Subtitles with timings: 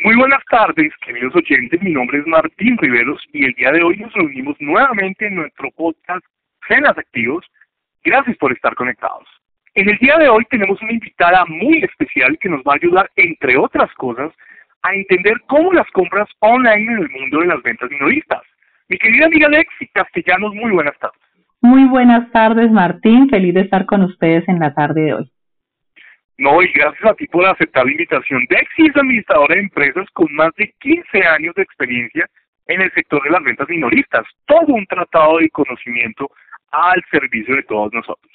[0.00, 1.80] Muy buenas tardes, queridos oyentes.
[1.82, 5.70] Mi nombre es Martín Riveros y el día de hoy nos reunimos nuevamente en nuestro
[5.70, 6.22] podcast
[6.68, 7.46] Cenas Activos.
[8.04, 9.26] Gracias por estar conectados.
[9.74, 13.10] En el día de hoy tenemos una invitada muy especial que nos va a ayudar,
[13.16, 14.32] entre otras cosas,
[14.82, 18.42] a entender cómo las compras online en el mundo de las ventas minoristas.
[18.88, 21.20] Mi querida amiga Lexi Castellanos, muy buenas tardes.
[21.62, 23.30] Muy buenas tardes, Martín.
[23.30, 25.32] Feliz de estar con ustedes en la tarde de hoy.
[26.38, 28.44] No, y gracias a ti por aceptar la invitación.
[28.50, 32.28] Dexi es administradora de empresas con más de 15 años de experiencia
[32.66, 34.24] en el sector de las ventas minoristas.
[34.44, 36.30] Todo un tratado de conocimiento
[36.72, 38.32] al servicio de todos nosotros.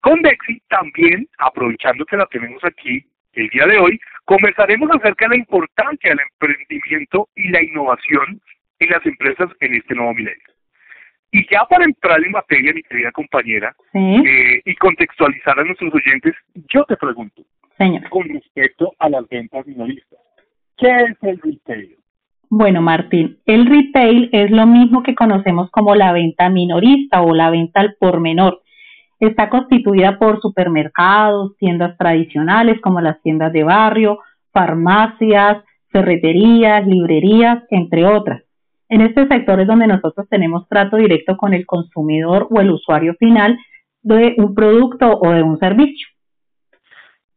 [0.00, 5.36] Con Dexi también, aprovechando que la tenemos aquí el día de hoy, conversaremos acerca de
[5.36, 8.40] la importancia del emprendimiento y la innovación
[8.80, 10.53] en las empresas en este nuevo milenio.
[11.34, 16.32] Y ya para entrar en materia, mi querida compañera, eh, y contextualizar a nuestros oyentes,
[16.72, 17.42] yo te pregunto,
[18.08, 20.20] con respecto a las ventas minoristas,
[20.78, 21.96] ¿qué es el retail?
[22.48, 27.50] Bueno, Martín, el retail es lo mismo que conocemos como la venta minorista o la
[27.50, 28.62] venta al por menor.
[29.18, 34.20] Está constituida por supermercados, tiendas tradicionales como las tiendas de barrio,
[34.52, 38.44] farmacias, ferreterías, librerías, entre otras.
[38.88, 43.14] En este sector es donde nosotros tenemos trato directo con el consumidor o el usuario
[43.18, 43.58] final
[44.02, 46.08] de un producto o de un servicio.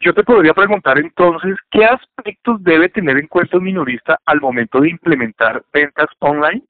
[0.00, 4.80] Yo te podría preguntar entonces, ¿qué aspectos debe tener en cuenta un minorista al momento
[4.80, 6.62] de implementar ventas online?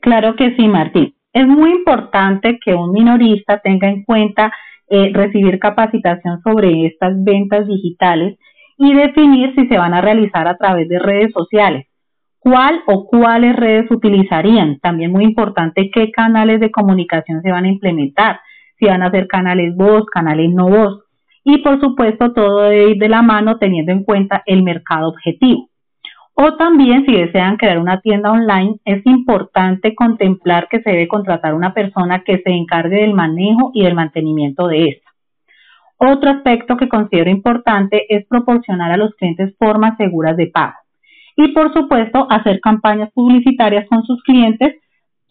[0.00, 1.14] Claro que sí, Martín.
[1.32, 4.52] Es muy importante que un minorista tenga en cuenta
[4.88, 8.38] eh, recibir capacitación sobre estas ventas digitales
[8.76, 11.86] y definir si se van a realizar a través de redes sociales
[12.44, 14.78] cuál o cuáles redes utilizarían.
[14.80, 18.40] También muy importante qué canales de comunicación se van a implementar,
[18.78, 21.04] si van a ser canales voz, canales no voz.
[21.42, 25.70] Y por supuesto todo debe ir de la mano teniendo en cuenta el mercado objetivo.
[26.34, 31.54] O también si desean crear una tienda online, es importante contemplar que se debe contratar
[31.54, 35.10] una persona que se encargue del manejo y del mantenimiento de esta.
[35.96, 40.83] Otro aspecto que considero importante es proporcionar a los clientes formas seguras de pago
[41.36, 44.76] y por supuesto hacer campañas publicitarias con sus clientes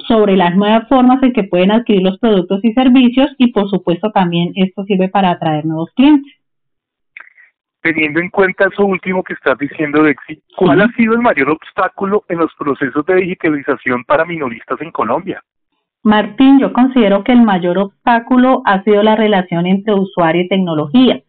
[0.07, 4.11] sobre las nuevas formas en que pueden adquirir los productos y servicios y por supuesto
[4.11, 6.31] también esto sirve para atraer nuevos clientes.
[7.81, 12.23] Teniendo en cuenta eso último que estás diciendo, Dexi, ¿cuál ha sido el mayor obstáculo
[12.29, 15.41] en los procesos de digitalización para minoristas en Colombia?
[16.01, 21.21] Martín, yo considero que el mayor obstáculo ha sido la relación entre usuario y tecnología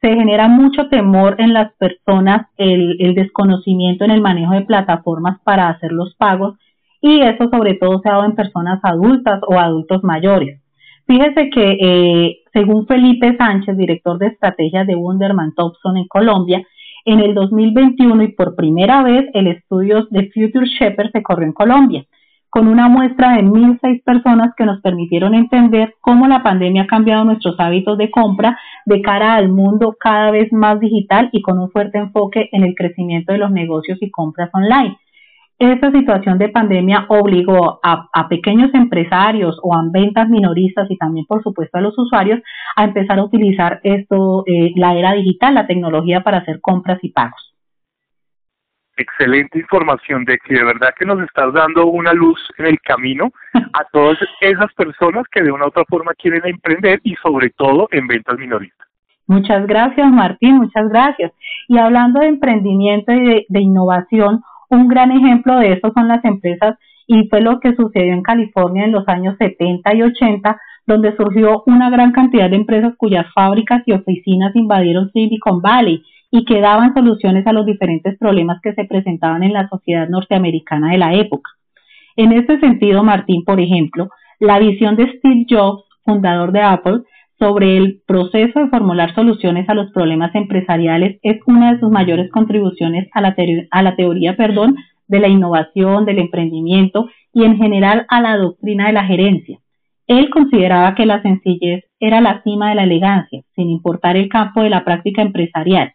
[0.00, 5.40] se genera mucho temor en las personas, el, el, desconocimiento en el manejo de plataformas
[5.44, 6.56] para hacer los pagos
[7.02, 10.60] y eso sobre todo se ha dado en personas adultas o adultos mayores.
[11.06, 16.66] Fíjese que eh, según Felipe Sánchez, director de estrategias de Wunderman Thompson en Colombia,
[17.04, 21.52] en el 2021 y por primera vez el estudio de Future Shepherd se corrió en
[21.52, 22.04] Colombia
[22.50, 27.24] con una muestra de 1.006 personas que nos permitieron entender cómo la pandemia ha cambiado
[27.24, 31.70] nuestros hábitos de compra de cara al mundo cada vez más digital y con un
[31.70, 34.98] fuerte enfoque en el crecimiento de los negocios y compras online.
[35.60, 41.42] Esta situación de pandemia obligó a, pequeños empresarios o a ventas minoristas y también, por
[41.42, 42.40] supuesto, a los usuarios
[42.76, 47.10] a empezar a utilizar esto, eh, la era digital, la tecnología para hacer compras y
[47.10, 47.49] pagos
[49.00, 53.32] excelente información de que de verdad que nos estás dando una luz en el camino
[53.54, 57.88] a todas esas personas que de una u otra forma quieren emprender y sobre todo
[57.90, 58.86] en ventas minoristas.
[59.26, 61.32] Muchas gracias Martín, muchas gracias.
[61.68, 66.76] Y hablando de emprendimiento y de, innovación, un gran ejemplo de eso son las empresas
[67.06, 71.62] y fue lo que sucedió en California en los años 70 y 80, donde surgió
[71.66, 76.94] una gran cantidad de empresas cuyas fábricas y oficinas invadieron Silicon Valley y que daban
[76.94, 81.50] soluciones a los diferentes problemas que se presentaban en la sociedad norteamericana de la época.
[82.16, 84.08] En este sentido, Martín, por ejemplo,
[84.38, 87.00] la visión de Steve Jobs, fundador de Apple,
[87.38, 92.30] sobre el proceso de formular soluciones a los problemas empresariales es una de sus mayores
[92.30, 93.34] contribuciones a la,
[93.70, 94.76] a la teoría perdón,
[95.08, 99.58] de la innovación, del emprendimiento y en general a la doctrina de la gerencia.
[100.06, 104.62] Él consideraba que la sencillez era la cima de la elegancia, sin importar el campo
[104.62, 105.94] de la práctica empresarial,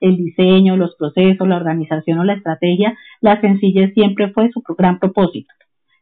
[0.00, 4.98] el diseño, los procesos, la organización o la estrategia, la sencillez siempre fue su gran
[4.98, 5.52] propósito.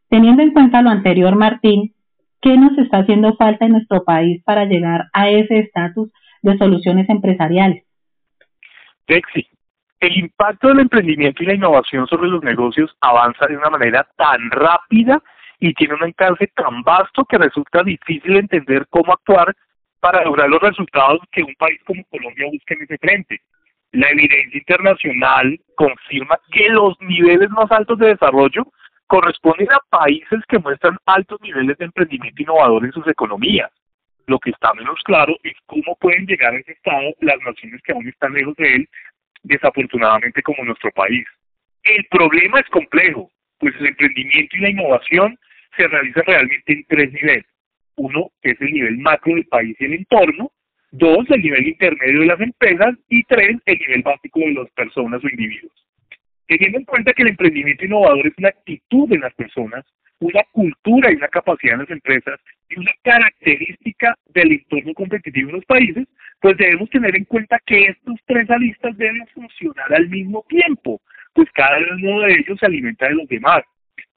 [0.09, 1.95] Teniendo en cuenta lo anterior, Martín,
[2.41, 6.11] ¿qué nos está haciendo falta en nuestro país para llegar a ese estatus
[6.43, 7.85] de soluciones empresariales?
[9.07, 9.47] Texi,
[10.01, 14.51] el impacto del emprendimiento y la innovación sobre los negocios avanza de una manera tan
[14.51, 15.23] rápida
[15.61, 19.55] y tiene un alcance tan vasto que resulta difícil entender cómo actuar
[20.01, 23.41] para lograr los resultados que un país como Colombia busca en ese frente.
[23.93, 28.67] La evidencia internacional confirma que los niveles más altos de desarrollo
[29.07, 33.71] corresponden a países que muestran altos niveles de emprendimiento innovador en sus economías.
[34.27, 37.93] Lo que está menos claro es cómo pueden llegar a ese estado las naciones que
[37.93, 38.89] aún están lejos de él,
[39.43, 41.27] desafortunadamente como nuestro país.
[41.83, 45.39] El problema es complejo, pues el emprendimiento y la innovación
[45.77, 47.45] se realizan realmente en tres niveles.
[47.97, 50.51] Uno, es el nivel macro del país y el entorno.
[50.93, 52.95] Dos, el nivel intermedio de las empresas.
[53.09, 55.73] Y tres, el nivel básico de las personas o individuos.
[56.47, 59.85] Teniendo en cuenta que el emprendimiento innovador es una actitud de las personas,
[60.19, 65.57] una cultura y una capacidad en las empresas y una característica del entorno competitivo en
[65.57, 66.07] los países,
[66.41, 71.01] pues debemos tener en cuenta que estos tres alistas deben funcionar al mismo tiempo,
[71.33, 73.63] pues cada uno de ellos se alimenta de los demás.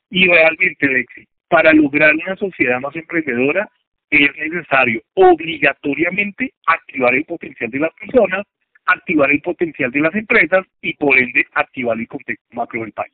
[0.10, 3.69] Y realmente, Lexi, para lograr una sociedad más emprendedora
[4.10, 8.44] es necesario obligatoriamente activar el potencial de las personas,
[8.86, 13.13] activar el potencial de las empresas y por ende activar el contexto macro del país.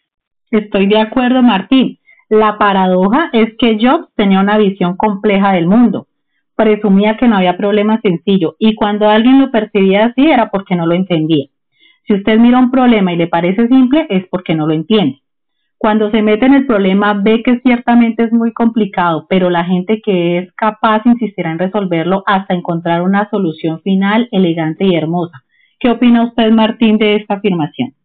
[0.51, 1.97] Estoy de acuerdo, Martín.
[2.29, 6.07] La paradoja es que Jobs tenía una visión compleja del mundo.
[6.55, 10.85] Presumía que no había problema sencillo y cuando alguien lo percibía así era porque no
[10.85, 11.47] lo entendía.
[12.07, 15.21] Si usted mira un problema y le parece simple es porque no lo entiende.
[15.81, 19.99] Cuando se mete en el problema ve que ciertamente es muy complicado, pero la gente
[19.99, 25.41] que es capaz insistirá en resolverlo hasta encontrar una solución final elegante y hermosa.
[25.79, 27.95] ¿Qué opina usted, Martín, de esta afirmación?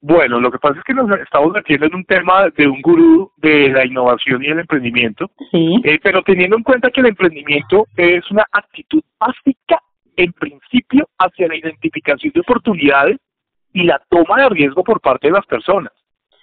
[0.00, 3.32] Bueno, lo que pasa es que nos estamos metiendo en un tema de un gurú
[3.38, 5.74] de la innovación y el emprendimiento, sí.
[5.82, 9.82] Eh, pero teniendo en cuenta que el emprendimiento es una actitud básica,
[10.14, 13.16] en principio, hacia la identificación de oportunidades
[13.72, 15.90] y la toma de riesgo por parte de las personas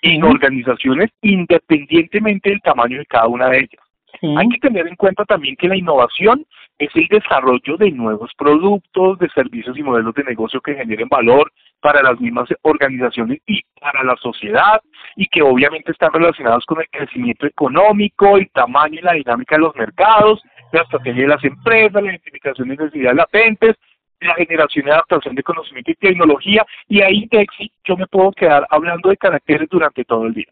[0.01, 3.87] en organizaciones independientemente del tamaño de cada una de ellas.
[4.37, 6.45] Hay que tener en cuenta también que la innovación
[6.79, 11.51] es el desarrollo de nuevos productos, de servicios y modelos de negocio que generen valor
[11.81, 14.81] para las mismas organizaciones y para la sociedad
[15.15, 19.61] y que obviamente están relacionados con el crecimiento económico, el tamaño y la dinámica de
[19.61, 20.41] los mercados,
[20.71, 23.75] la estrategia de las empresas, la identificación de necesidades latentes,
[24.21, 28.65] la generación y adaptación de conocimiento y tecnología, y ahí, Texi, yo me puedo quedar
[28.69, 30.47] hablando de caracteres durante todo el día.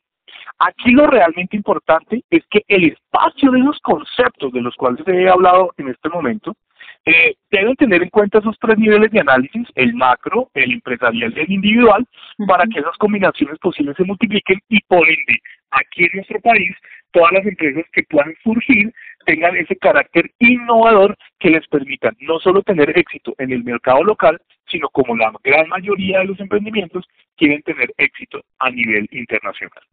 [0.59, 5.27] Aquí lo realmente importante es que el espacio de los conceptos de los cuales he
[5.27, 6.55] hablado en este momento
[7.05, 11.39] eh, deben tener en cuenta esos tres niveles de análisis, el macro, el empresarial y
[11.39, 12.05] el individual,
[12.47, 16.75] para que esas combinaciones posibles se multipliquen y por ende, aquí en nuestro país,
[17.11, 18.91] todas las empresas que puedan surgir
[19.25, 24.39] tengan ese carácter innovador que les permitan no solo tener éxito en el mercado local,
[24.67, 27.05] sino como la gran mayoría de los emprendimientos
[27.37, 29.83] quieren tener éxito a nivel internacional.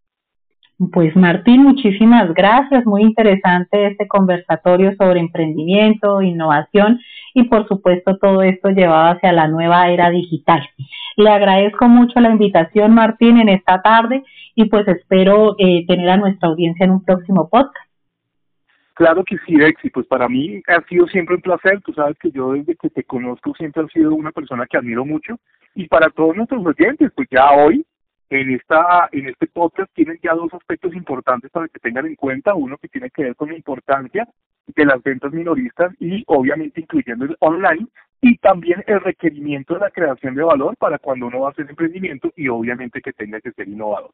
[0.92, 2.84] Pues Martín, muchísimas gracias.
[2.86, 6.98] Muy interesante este conversatorio sobre emprendimiento, innovación
[7.34, 10.68] y por supuesto todo esto llevado hacia la nueva era digital.
[11.16, 14.24] Le agradezco mucho la invitación, Martín, en esta tarde
[14.54, 17.76] y pues espero eh, tener a nuestra audiencia en un próximo podcast.
[18.94, 22.30] Claro que sí, Dexi, pues para mí ha sido siempre un placer, tú sabes que
[22.30, 25.38] yo desde que te conozco siempre he sido una persona que admiro mucho
[25.74, 27.84] y para todos nuestros oyentes, pues ya hoy
[28.32, 32.54] en esta en este podcast tienen ya dos aspectos importantes para que tengan en cuenta,
[32.54, 34.26] uno que tiene que ver con la importancia
[34.66, 37.86] de las ventas minoristas y obviamente incluyendo el online
[38.22, 41.68] y también el requerimiento de la creación de valor para cuando uno va a hacer
[41.68, 44.12] emprendimiento y obviamente que tenga que ser innovador.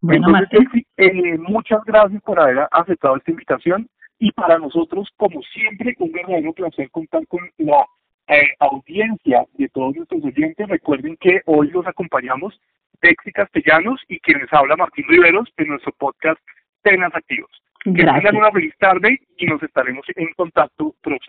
[0.00, 5.94] Bueno, Entonces, eh, muchas gracias por haber aceptado esta invitación y para nosotros, como siempre,
[5.98, 7.84] un verdadero placer contar con la
[8.28, 10.68] eh, audiencia de todos nuestros oyentes.
[10.68, 12.58] Recuerden que hoy los acompañamos
[13.00, 16.40] Bexi Castellanos y quienes habla Martín Riveros en nuestro podcast
[16.82, 17.50] Tenas Activos.
[17.84, 21.26] Que tengan una feliz tarde y nos estaremos en contacto próximo.